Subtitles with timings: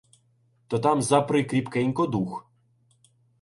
[0.67, 2.51] То там запри кріпкенько дух.